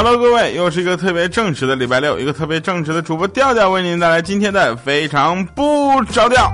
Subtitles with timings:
[0.00, 6.52] Hello，各位，又是一个特别正直的礼拜六，一个特别正直的主播调调为您带来今天的非常不着调。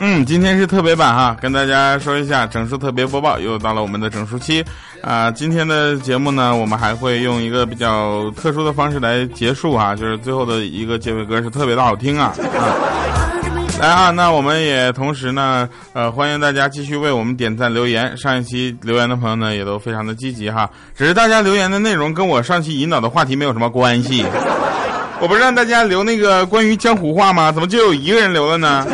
[0.00, 4.64] 嗯，今天是特别版哈，跟大家说一下整数特别播报，又到了我们的整数期
[5.00, 5.30] 啊。
[5.30, 13.27] 今天的节目呢，我们还会用一个比较特殊的方式来结束啊，就是最后的一个结尾歌是特别的好听啊啊。
[13.78, 18.16] 来啊，那我们也同时呢，呃，欢迎大家继续为我们点赞留言。
[18.16, 20.68] 上一期留言的朋友呢，也都非常的积极哈。
[20.96, 24.26] 只是大家留言的内容跟我上期引导的话题没有什么关系。
[25.20, 27.52] 我不是让大家留那个关于江湖话吗？
[27.52, 28.84] 怎么就有一个人留了呢？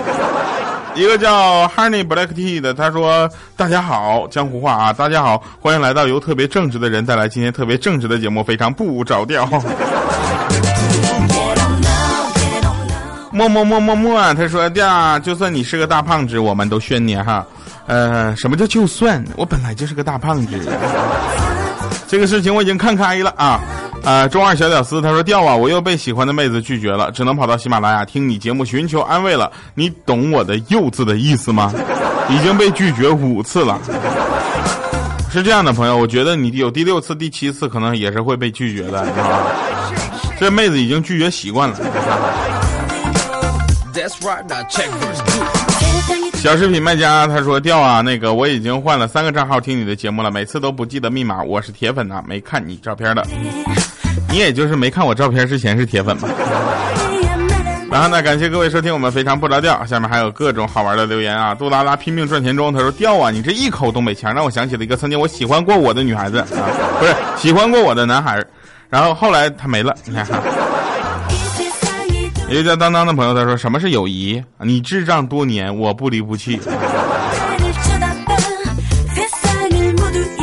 [0.95, 9.49] 一个叫 Honey Black Tea 的，他说：“大家好，江湖话啊，大家好，欢迎来到由特别正直的人带来今天特别正直的节目，非常不着调。”
[13.35, 17.45] 默默默默默，他说呀，就算你是个大胖子，我们都宣你哈。
[17.87, 19.23] 呃，什么叫就算？
[19.37, 20.57] 我本来就是个大胖子。
[22.07, 23.61] 这个事情我已经看开了啊。
[24.05, 29.51] 啊，中二小屌丝他说掉啊，我又被喜欢的妹子拒绝了，只能跑到喜马拉雅听你节目寻求安慰了。
[29.75, 31.73] 你懂我的幼稚的意思吗？
[32.31, 33.81] 已经被拒绝五次了。
[35.29, 39.39] 是这样的，朋友，我觉得你有第六次、第七次可能也是会被拒绝的，你知道吧？
[40.39, 41.77] 这妹子已经拒绝习惯了。
[46.35, 51.43] 小食品卖家他说掉啊，那个我已经换了三个账号听你的节目了，每次都不记得密码。
[51.43, 53.25] 我是铁粉呐，没看你照片的，
[54.29, 56.29] 你也就是没看我照片之前是铁粉吧。
[57.91, 61.55] 然后呢，感谢各位收听我们非常不着调，下面还有各种好玩的留言啊。
[61.55, 66.47] 杜拉拉拼命赚钱中，他说掉啊，你这一口东北腔让我想起了一个曾经我喜欢过我的女孩子啊，
[66.99, 68.45] 不是喜欢过我的男孩，
[68.91, 70.27] 然后后来他没了，你看。
[72.49, 74.43] 一个叫当当的朋友他说：“什么是友谊？
[74.61, 76.61] 你智障多年，我不离不弃。”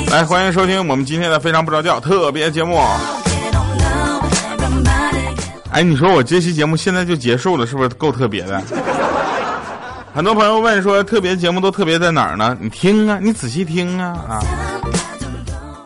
[0.10, 2.78] 来，欢迎收听我们今天的非常不着调特别节目。
[5.72, 8.62] 哎，你说我这期节目现在就结束了，是不是够特别的？
[10.14, 12.58] 很多朋友问说，特别节目都特别在哪儿呢？
[12.60, 14.44] 你听啊，你仔细听啊啊！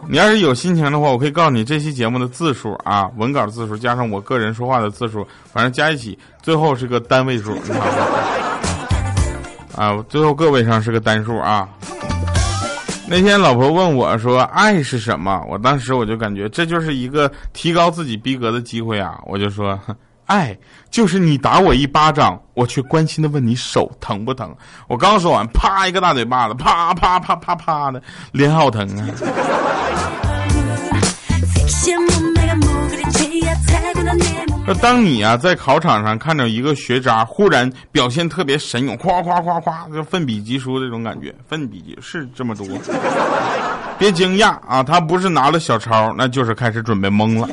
[0.07, 7.57] 你要是有心情的话，我可以告诉你这期节目的字数啊，文稿字数加上我个人说话的字数，反正加一起，最后是个单位数。
[9.75, 11.67] 啊，最后个位上是个单数啊。
[13.07, 19.79] 那天老婆问我说：“爱是什么？”我当时我就感觉这就是一个提高自己逼格的机会啊，我就说
[20.25, 20.57] ：“爱
[20.89, 24.55] 就是你打我一巴掌，我却关心的问你手疼不疼。”
[24.87, 28.01] 我刚说完，啪一个大嘴巴子，啪啪啪啪啪的，
[28.31, 29.05] 脸好疼啊。
[34.67, 42.65] 那当你啊在考场上看着一个学渣忽然表现特别神勇，夸夸夸夸就奋笔疾书这种感觉，奋笔疾是这么多，
[43.99, 47.47] 别惊讶啊，他不是拿了小抄，那就是开始准备蒙了。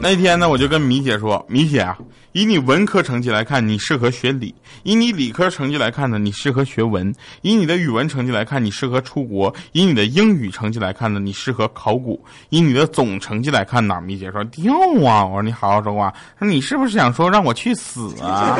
[0.00, 1.98] 那天呢，我就跟米姐说：“米姐啊，
[2.32, 4.54] 以你文科成绩来看，你适合学理；
[4.84, 12.18] 以你理科成绩来看呢，你适合学文；以你的语文成绩来看，你适合出国；以你的英语成绩来看呢，你适合考古；
[12.50, 14.72] 以你的总成绩来看呢，米姐说掉
[15.04, 15.26] 啊！
[15.26, 18.56] 我说你好好说话，说你是不是想说让我去死啊？”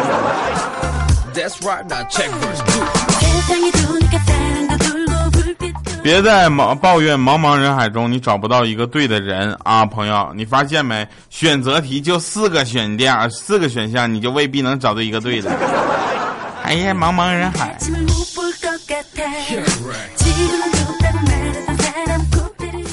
[6.03, 11.07] 别在茫抱怨茫茫人海中你找不到一个对的人啊，朋友，你发现没？
[11.29, 15.51] 选择题就四个选项，四个选项你就未必能找到一个对的。
[16.63, 17.77] 哎呀，茫茫人海。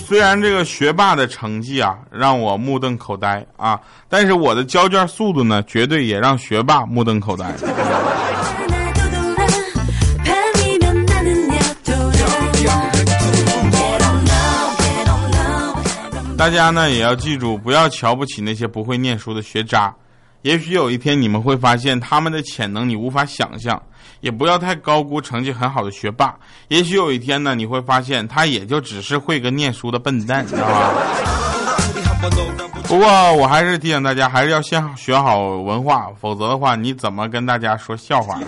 [0.08, 7.46] 虽然这个学霸的成绩啊让我目瞪口呆啊，但是我的交卷速度呢，绝对也让学霸目瞪口呆。
[16.38, 19.94] 大家呢也要记住，不要瞧不起那些不会念书的学渣。
[20.42, 23.82] 也许有一天你们会发现他们的潜能你无法想象。
[24.22, 26.34] 也不要太高估成绩很好的学霸。
[26.70, 30.92] 也许有一天呢，你会发现他也就只是会个念书的笨蛋，知道吧？
[32.88, 38.40] 不过我还是提醒大家，还是要先学好文化，否则的话，你怎么跟大家说笑话？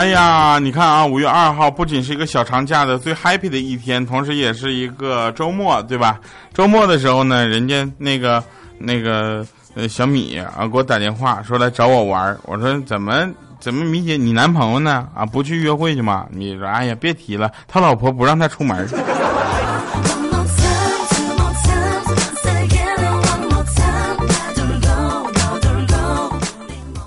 [0.00, 6.18] 哎呀，你看啊，五月二号不仅是一个小长假的最 happy 的一天，同时也是一个周末，对吧？
[6.54, 8.42] 周末的时候呢，人家那个
[8.78, 13.30] 那个呃小米啊给我打电话说来找我玩我说怎么
[13.60, 15.06] 怎么米姐你男朋友呢？
[15.14, 16.26] 啊不去约会去吗？
[16.30, 18.88] 你说哎呀别提了，他老婆不让他出门。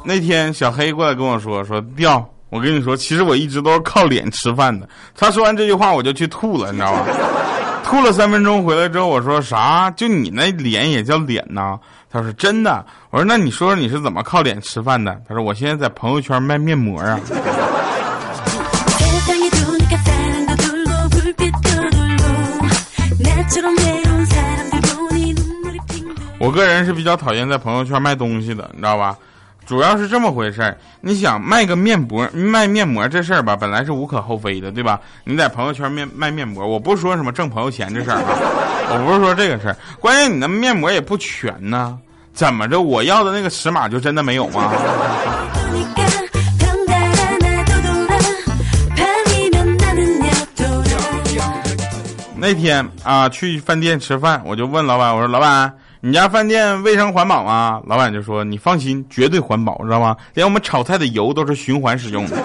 [0.05, 2.29] 那天小黑过来跟我说说掉。
[2.53, 4.87] 我跟你说，其实我一直都是靠脸吃饭的。
[5.15, 7.07] 他说完这句话，我就去吐了，你知道吧？
[7.83, 9.91] 吐了三分钟回来之后，我说啥？
[9.97, 11.79] 就你那脸也叫脸呐？
[12.11, 12.85] 他说真的。
[13.09, 15.19] 我说那你说说你是怎么靠脸吃饭的？
[15.27, 17.19] 他说我现在在朋友圈卖面膜啊。
[26.39, 29.17] 我个人是比较讨厌在朋友圈卖东西的，你知道吧？
[29.65, 34.99] 主要是这么回事儿，你想卖个面膜卖面膜这事儿吧，本来是无可厚非的，对吧？
[35.23, 38.25] 你在朋友圈面卖面膜，我不说什么挣朋友钱这事儿啊，
[38.91, 41.97] 我不是说这个事儿，关键你的面膜也不全呢，
[42.33, 42.81] 怎么着？
[42.81, 44.71] 我要的那个尺码就真的没有吗？
[52.35, 55.73] 那天啊，去饭店吃饭，我就问老板，我说老板。
[56.05, 57.81] 你家饭店卫生环保吗？
[57.85, 60.17] 老板就说：“你放心，绝对环保，知道吗？
[60.33, 62.35] 连我们炒菜的油都是循环使用的。”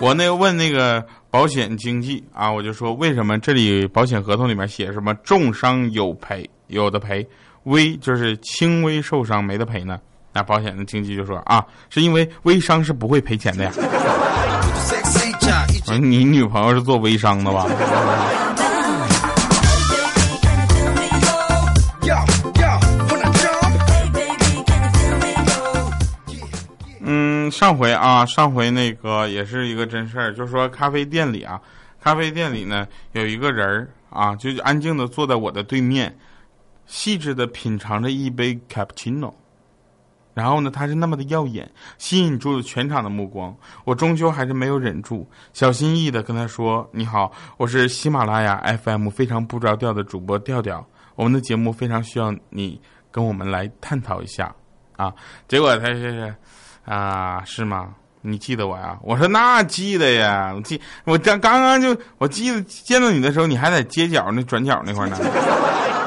[0.00, 7.28] 我那个问那个保险经纪啊，我就说为什么这里保险合同里面写什么重伤有赔有的赔，
[7.64, 10.00] 微就是轻微受伤没得赔呢？
[10.32, 13.72] 那保险的经纪就说啊，是因为微伤是不会赔钱的呀。
[16.00, 17.66] 你女朋友是做微商的吧？
[27.00, 31.58] 嗯，上回啊，上回那个也是一个真事儿，就是说咖啡店里啊，
[32.02, 36.14] 咖啡店里呢有一个人儿啊，就安静的坐在我的对面，
[36.86, 39.34] 细致的品尝着一杯卡布奇诺。
[40.38, 41.68] 然后呢，他是那么的耀眼，
[41.98, 43.52] 吸引住了全场的目光。
[43.84, 50.86] 我终究还是没有忍住，小心翼翼的跟他说：“你好，我是喜马拉雅 FM 非常不着调的主播调调，
[51.16, 52.80] 我们的节目非常需要你
[53.10, 54.54] 跟我们来探讨一下
[54.96, 55.12] 啊。”
[55.48, 56.32] 结果他是
[56.84, 57.92] 啊，是吗？
[58.20, 58.96] 你记得我呀？
[59.02, 65.16] 我说那记得呀，我记我刚刚刚就我记得见到你的时候，你还在街角那转角那块呢。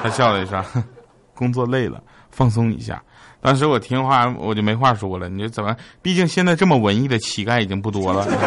[0.01, 0.63] 他笑了一声，
[1.35, 2.01] 工作累了，
[2.31, 3.03] 放松一下。
[3.41, 5.27] 当时我听话，我就没话说了。
[5.27, 5.75] 你说怎么？
[6.01, 8.27] 毕竟现在这么文艺的乞丐已经不多了。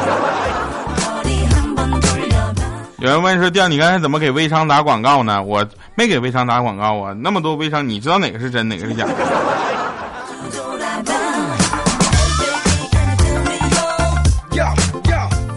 [2.98, 9.04] 有人问说：“调，你刚才怎么给微商打广告呢？”我没给微商打广告啊，那么多微商，你知道哪个是真，哪个是假？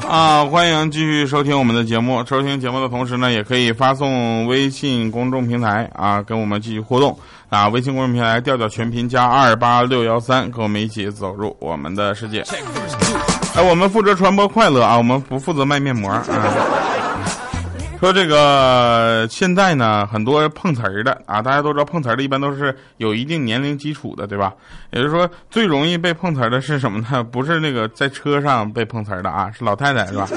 [0.08, 2.24] 啊，欢迎继续收听我们的节目。
[2.26, 7.18] 收听节目的同时呢，也可以发送微信公众平台啊，跟我们继续互动
[7.50, 7.68] 啊。
[7.68, 12.42] 微信公众平台调调全拼加二八六幺三，跟我们一起走入我们的世界。
[13.54, 16.24] 哎，我们负责传播快乐啊，我们不负责卖面膜啊。
[18.00, 24.54] 说这个现在呢，很多碰瓷儿的啊，大家都知道碰瓷儿的一般都是有一定年龄基础的，对吧？
[24.92, 27.24] 也就是说，最容易被碰瓷儿的是什么呢？
[27.24, 30.28] 不是那个在车上被碰瓷儿的啊， 是老太太，是吧？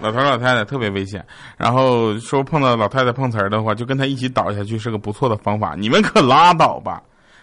[0.00, 1.24] 老头老太太特别危险。
[1.56, 5.74] 然后说碰到老太太碰瓷儿的话，就跟他一起倒下去是个不错的方法。
[5.78, 7.00] 你们可拉倒吧！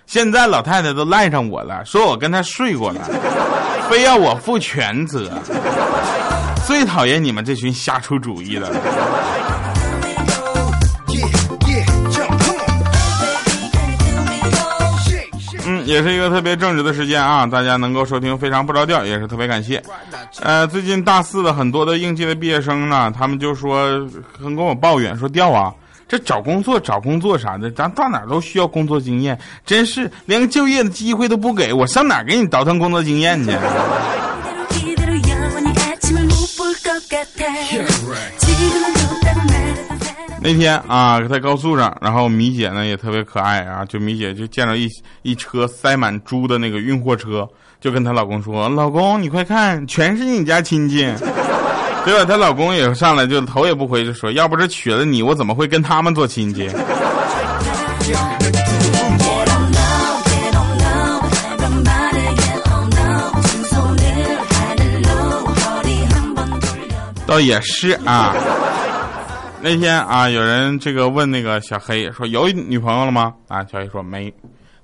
[0.08, 3.02] 现在老太太都赖上我了，说我跟她睡过了，
[3.90, 5.32] 非要我负全责。
[6.70, 8.72] 最讨厌你们这群瞎出主意的。
[15.66, 17.48] 嗯，也是一个特别正直的时间啊！
[17.48, 19.82] 大家能够收听非常不着调，也是特别感谢。
[20.42, 23.88] 呃，最近大四的很多的应届的毕业生呢，他们就说
[24.40, 25.74] 跟跟我抱怨说调啊，
[26.08, 29.36] 这找工作找工作啥的，咱到哪都需要工作经验，
[29.66, 33.58] 真是连个就业的机会都不给我，上哪给你倒腾工作经验去？
[40.42, 44.88] 那天啊，在高速上，然后米姐呢也特别可爱啊，就米姐就见着一
[45.22, 47.48] 一车塞满猪的那个运货车，
[47.82, 51.00] 就跟她老公说：“老公，你快看，全是你家亲戚。”
[52.06, 56.70] 结果她老公也上来就头也不回就说：“要不是娶了你，我怎么会跟他们做亲戚？”
[67.30, 68.34] 倒也是啊。
[69.62, 73.32] 那天啊，有人这个问那个小黑说有女朋友了吗？
[73.48, 74.34] 啊，小黑说没。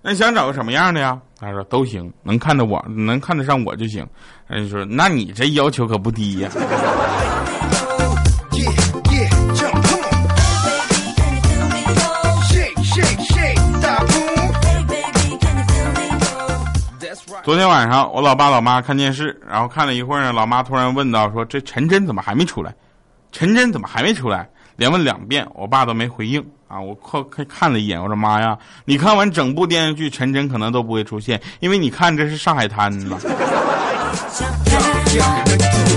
[0.04, 1.20] 那想找个什么样的呀？
[1.40, 4.06] 他说都行，能看得我，能看得上我就行。
[4.48, 6.50] 人家说那你这要求可不低呀。
[17.44, 22.72] 昨天晚上我老爸老妈看电视，然后看了一会儿呢，老妈突然问到：“说这陈真怎么还没出来？
[23.32, 26.80] 陈真怎么还没出来？”连问两遍，我爸都没回应啊！
[26.80, 33.18] 我快看看了一眼，我说妈呀，你看完整部电视剧，陈真可能都不会出现，因为你看这是上海滩呢。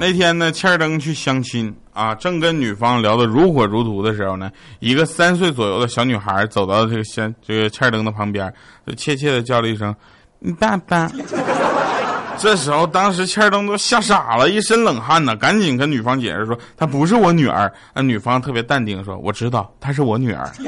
[0.00, 8.52] 那天呢，欠儿登去相亲啊，正跟女方聊得如火如荼的时候呢，一个三岁左右的小女孩走到这个先这个欠儿登的旁边，
[8.86, 9.94] 就怯怯的叫了一声
[10.58, 11.10] “爸爸”。
[12.38, 20.48] 这时候，当时欠儿登都吓傻了，一身冷汗呢，赶紧跟女方解释说：“她不是我女儿。”那女方特别淡定说：“我知道，她是我女儿。”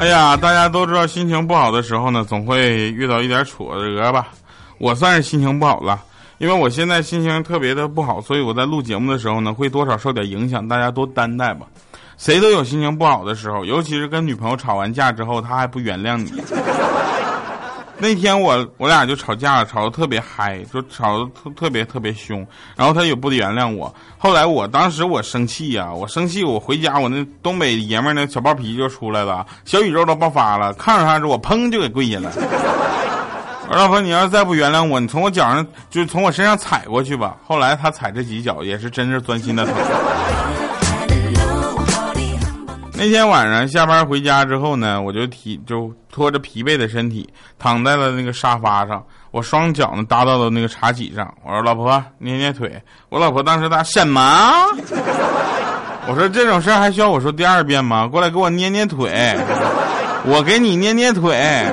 [0.00, 4.28] 哎呀，大家都知道，心情不好的时候呢，总会遇到一点挫折吧。
[4.78, 6.02] 我算是心情不好了，
[6.38, 11.66] 因为我现在心情特别的不好，所以我在录节目的时候呢，会多少受点影响，大家多担待吧。
[12.16, 16.32] 谁都有心情不好的时候，尤其是跟女朋友吵完架之后，她还不原谅你。
[18.00, 23.94] 那天我我俩就吵架了，吵得特别嗨，就吵得特特别特别凶，然后他也不原谅我。
[24.16, 32.32] 后来我当时我生气呀，我生气，我回家我那东北爷们那小暴脾气就出来了，小宇宙都爆发了，看着他之后我砰就给跪下了。
[33.68, 37.36] 我说老婆，你要是再不原谅我，你从我脚上就从我身上踩过去吧。
[37.46, 39.74] 后来他踩这几脚也是真是钻心的疼。
[43.02, 47.26] 那天晚上下班回家之后呢，我就提就拖着疲惫的身体
[47.58, 51.32] 躺在了那个沙发上，我双脚呢搭到了那个茶几上。
[51.42, 52.70] 我说：“老婆，捏捏腿。”
[53.08, 54.20] 我老婆当时她什么？
[56.06, 58.06] 我说这种事儿还需要我说第二遍吗？
[58.06, 59.34] 过来给我捏捏腿，
[60.26, 61.64] 我给你捏捏腿。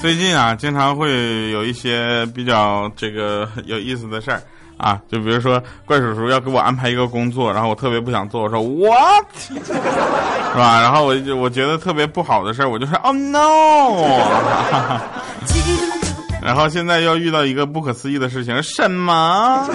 [0.00, 4.40] 最近啊，经常会有一些比较这个 有意思的事儿
[4.76, 9.72] 啊，就比如说怪叔叔要给我安排一个工作，然后我特别不想做，我说 what， 是
[10.56, 10.80] 吧？
[10.80, 14.06] 然后我就我觉得特别不好的事儿，我就说 oh no，
[16.40, 19.68] 然后现在又遇到一个不可思议的事情，什么？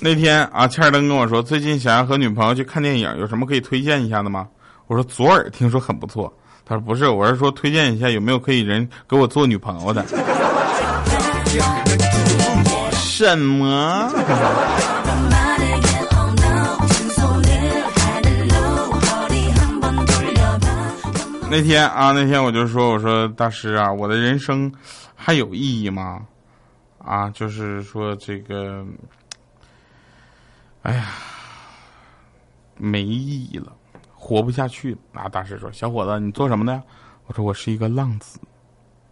[0.02, 4.48] 那天啊，切尔登跟我说，最近想要和女朋友去看电影，有什么可以推荐一下的吗？
[4.86, 6.32] 我说左耳听说很不错。
[6.64, 10.02] 他说不是，我是说推荐一下有没有可以人给我做女朋友的。
[12.94, 14.10] 什么？
[21.50, 24.72] 那天啊，那天我就说，我说大师啊，我的人生
[25.14, 26.22] 还有意义吗？
[27.04, 28.82] 啊，就是说这个。
[30.82, 31.08] 哎呀，
[32.78, 33.70] 没意义了，
[34.14, 34.98] 活不下去了。
[35.12, 36.82] 啊，大师说：“小伙子，你做什么的？”
[37.28, 38.40] 我说：“我是一个浪子，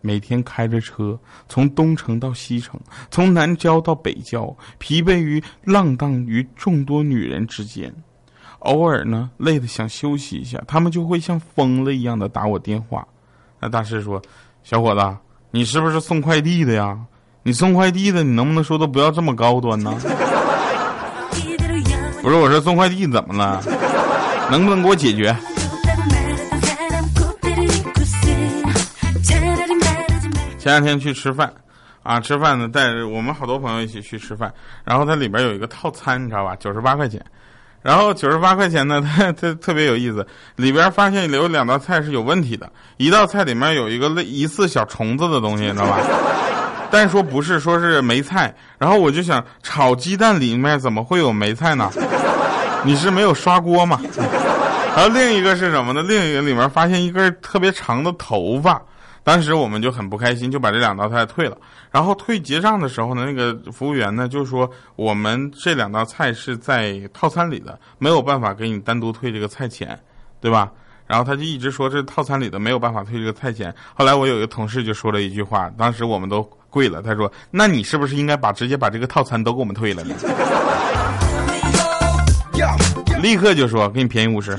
[0.00, 7.94] 每天开着车从东城到西城，从南郊到北郊，疲惫于浪荡于众多女人之间。
[8.60, 13.06] 偶尔呢，累得想休息一下，他们就会像疯了一样的打我电话。”
[13.60, 14.22] 那大师说
[14.64, 15.16] ：“小伙子，
[15.50, 16.98] 你是不是送快递的呀？
[17.42, 19.94] 你送快递的，你能不能说的不要这么高端呢？”
[22.28, 23.58] 不是，我说送快递怎么了？
[24.50, 25.35] 能不能给我解决？
[30.58, 31.50] 前两天去吃饭，
[32.02, 34.52] 啊，吃饭呢，带着我们好多朋友一起去吃饭，
[34.85, 36.54] 然后它里边有一个套餐，你知道吧？
[36.56, 37.25] 九十八块钱，
[37.80, 45.99] 然后九十八块钱呢，它它特别有意思，里边发现有两道菜是有问题的，一道菜里面有一个类疑似小虫子的东西，你知道吧？
[46.90, 51.90] 但是说不是，说是梅菜，然后我就想，炒鸡蛋里面怎么会有梅菜呢？
[52.85, 54.00] 你是没有刷锅吗？
[54.97, 56.02] 然后另一个是什么呢？
[56.02, 58.80] 另一个里面发现一根特别长的头发，
[59.23, 61.56] 当时我们就很不开心，就把这两道菜退了。
[61.90, 69.99] 然后退结账的时候呢，那个服务员呢就说我们这两道菜是在套餐里的，没有办法给你单独退这个菜钱，
[70.40, 70.70] 对吧？
[71.06, 73.75] 然后他就一直说这套餐里的没有办法退这个菜钱。
[73.94, 77.00] 后来我有一个同事就说了一句话，当时我们都跪了。
[77.00, 80.14] 他说，那你是不是应该把直接把这个套餐都给我们退了呢？
[83.20, 84.56] 立刻就说给你便宜五十。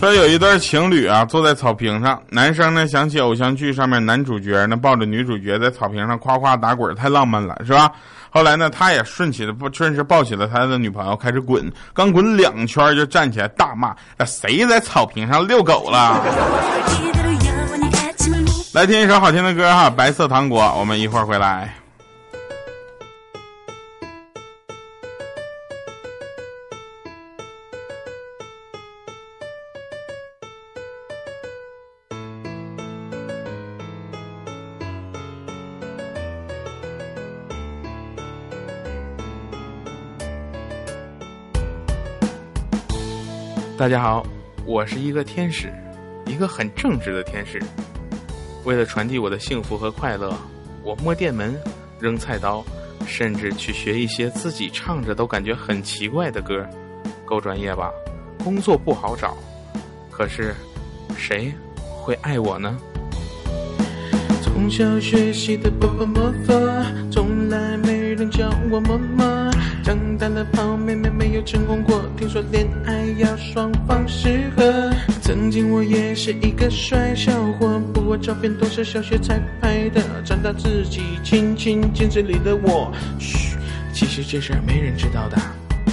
[0.00, 7.90] 说有一对情侣啊，坐在草坪上，男生呢想起偶像剧上面男主角呢抱着女主角在草坪上夸夸打滚，太浪漫了，是吧？
[8.28, 16.20] 后来呢，他也顺起了，顺势抱起了他的女朋友，开始滚，刚滚两圈就站起来大骂：“谁在草坪上遛狗了？”
[18.74, 21.72] 来听一首好听的歌哈，《白色糖果》，我们一会儿回来。
[43.78, 44.26] 大家好，
[44.66, 45.72] 我是一个天使，
[46.26, 47.62] 一个很正直的天使。
[48.64, 50.34] 为了传递我的幸福和快乐，
[50.82, 51.54] 我摸电门、
[52.00, 52.64] 扔菜刀，
[53.06, 56.66] 甚至去学一些自己唱着都感觉很奇怪的歌，
[57.26, 57.90] 够专业吧？
[58.42, 59.36] 工作不好找，
[60.10, 60.54] 可是
[61.16, 62.78] 谁会爱我呢？
[64.42, 66.54] 从小学习的波波魔法，
[67.10, 69.50] 从来没人教我妈妈。
[69.82, 70.73] 长大了，泡妹妹没有
[71.44, 72.04] 成功过。
[72.16, 74.90] 听说恋爱要双方适合。
[75.20, 80.00] 曾经我也是一个帅小伙，不过照片都是小学才拍的。
[80.24, 83.56] 长大自己亲亲镜子里的我，嘘，
[83.92, 85.36] 其实这事儿没人知道的。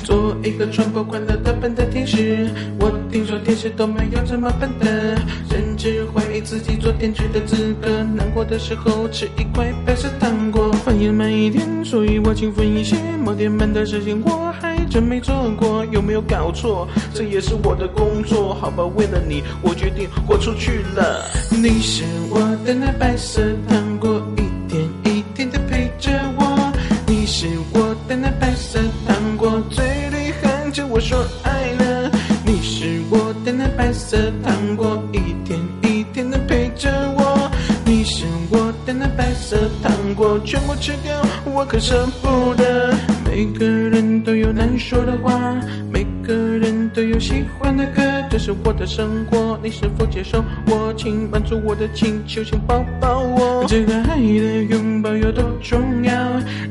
[0.03, 5.15] 做一个传播快乐的笨的天使，我听说天使都没有这么笨的，
[5.49, 8.03] 甚至怀疑自己做天使的资格。
[8.03, 12.95] 难过的时候吃一块白色糖果，反应慢一点，所以我勤奋一些。
[13.23, 16.85] 某天慢的事情我还真没做过，有没有搞错？
[17.13, 21.31] 这也是我的工作，好吧，为了你，我决定豁出去了。
[21.49, 26.73] 你是我的那白色糖果，一天一天的陪着我。
[27.07, 32.11] 你是我的那白色糖果，嘴里喊着我说爱了。
[32.45, 37.49] 你是我的那白色糖果，一天一天的陪着我。
[37.85, 42.93] 你是我的那白色糖果，全部吃掉我可舍不得。
[43.25, 45.59] 每个人都有难说的话，
[45.91, 50.93] 每个人都有喜欢的歌，这是我的生活，你是否接受我？
[50.95, 53.65] 请满足我的请求，请抱抱我。
[53.67, 56.13] 这个爱的拥抱有多重要？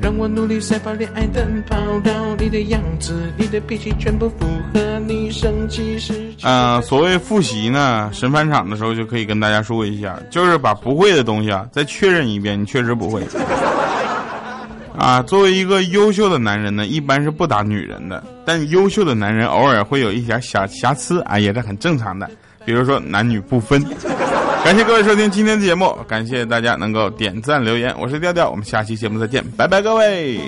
[0.01, 2.11] 让我努力赛跑恋爱的跑道。
[2.39, 6.15] 你的样子，你的脾气，全部符合你生气时。
[6.41, 13.21] 啊，所谓复习呢，神返场的时候就可以跟大家说一下，就是把不会的东西啊再确认一遍，你确实不会。
[15.01, 18.23] 啊，作为一个优秀的男人呢，一般是不打女人的。
[18.45, 22.31] 但优秀的男人偶尔会有一点小瑕疵，啊，也是很正常的。
[22.67, 23.83] 比如说男女不分。
[24.63, 27.95] 感谢各位收听今天的节目，感谢大家能够点赞留言。
[27.99, 30.39] 我是调调，我们下期节目再见，拜拜，各位。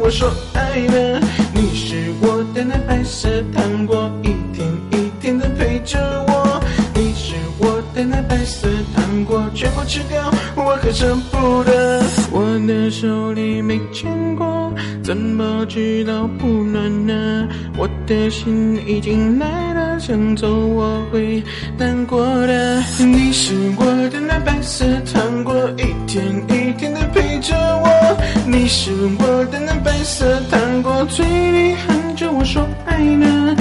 [0.00, 0.78] 我，说爱。
[1.52, 4.34] 你是我的那白色糖果，一
[5.88, 5.98] 着
[6.28, 6.60] 我。
[6.94, 12.02] 你是我的那白色糖果，全部吃掉我可舍不得。
[12.30, 14.72] 我的手里没牵过，
[15.02, 17.48] 怎么知道不暖呢？
[17.76, 21.42] 我的心已经来了，想走我会
[21.78, 22.82] 难过的。
[22.98, 27.88] 你是我的那白色糖果，一天一天的陪着我。
[28.46, 33.56] 你是我的那白色糖果，嘴里喊着我说爱呢。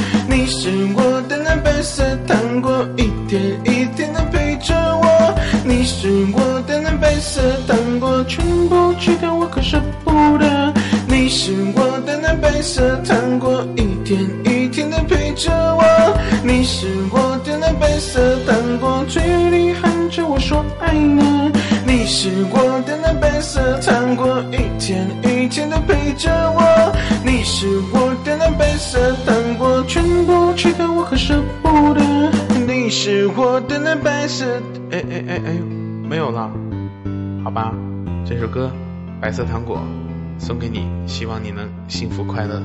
[0.48, 5.36] 你是我的那白色糖果，一天一天的陪着我。
[5.66, 10.74] 你是我的那白色糖果，全部吃掉我可舍不得。
[11.06, 15.84] 你是我的那白色糖果，一天一天的陪着我。
[16.46, 16.64] 你。
[16.64, 21.52] 是我的那白色糖果，嘴里喊着我说爱呢。
[21.86, 26.96] 你是我的那白色糖果，一天一天的陪着我。
[27.26, 27.44] 你。
[27.44, 28.07] 是我
[28.58, 32.02] 白色糖果，全部吃掉我很舍不得。
[32.68, 34.46] 你是我的那白色，
[34.92, 35.60] 哎哎哎哎，
[36.10, 36.52] 没有了，
[37.44, 37.74] 好吧，
[38.26, 38.72] 这首歌
[39.22, 39.82] 《白色糖果》
[40.44, 42.62] 送给你，希望你能幸福快乐。